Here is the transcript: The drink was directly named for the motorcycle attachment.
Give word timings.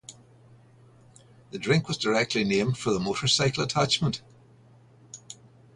The 1.51 1.59
drink 1.59 1.87
was 1.87 1.95
directly 1.95 2.43
named 2.43 2.75
for 2.75 2.91
the 2.91 2.99
motorcycle 2.99 3.63
attachment. 3.63 4.23